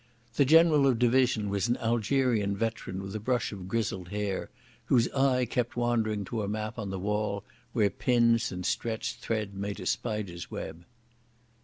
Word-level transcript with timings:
The 0.33 0.45
General 0.45 0.87
of 0.87 0.97
Division 0.97 1.47
was 1.47 1.67
an 1.67 1.77
Algerian 1.77 2.57
veteran 2.57 3.03
with 3.03 3.15
a 3.15 3.19
brush 3.19 3.51
of 3.51 3.67
grizzled 3.67 4.09
hair, 4.09 4.49
whose 4.85 5.07
eye 5.09 5.45
kept 5.45 5.75
wandering 5.77 6.25
to 6.25 6.41
a 6.41 6.47
map 6.47 6.79
on 6.79 6.89
the 6.89 6.97
wall 6.97 7.43
where 7.73 7.91
pins 7.91 8.51
and 8.51 8.65
stretched 8.65 9.17
thread 9.19 9.53
made 9.53 9.79
a 9.79 9.85
spider's 9.85 10.49
web. 10.49 10.85